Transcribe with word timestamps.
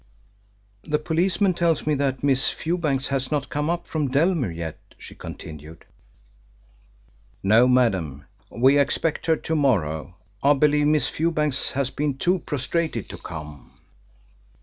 "The 0.83 0.97
policeman 0.97 1.53
tells 1.53 1.85
me 1.85 1.93
that 1.93 2.23
Miss 2.23 2.49
Fewbanks 2.49 3.09
has 3.09 3.29
not 3.29 3.49
come 3.49 3.69
up 3.69 3.85
from 3.85 4.09
Dellmere 4.09 4.49
yet," 4.49 4.79
she 4.97 5.13
continued. 5.13 5.85
"No, 7.43 7.67
madam. 7.67 8.25
We 8.49 8.79
expect 8.79 9.27
her 9.27 9.35
to 9.35 9.55
morrow. 9.55 10.15
I 10.41 10.53
believe 10.53 10.87
Miss 10.87 11.07
Fewbanks 11.07 11.73
has 11.73 11.91
been 11.91 12.17
too 12.17 12.39
prostrated 12.39 13.09
to 13.09 13.17
come." 13.19 13.73